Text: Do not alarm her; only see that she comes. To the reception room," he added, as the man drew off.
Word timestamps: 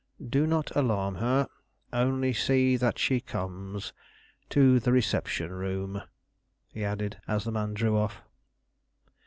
Do 0.27 0.47
not 0.47 0.75
alarm 0.75 1.17
her; 1.17 1.47
only 1.93 2.33
see 2.33 2.75
that 2.75 2.97
she 2.97 3.19
comes. 3.21 3.93
To 4.49 4.79
the 4.79 4.91
reception 4.91 5.51
room," 5.53 6.01
he 6.73 6.83
added, 6.83 7.21
as 7.27 7.43
the 7.43 7.51
man 7.51 7.75
drew 7.75 7.95
off. 7.95 8.23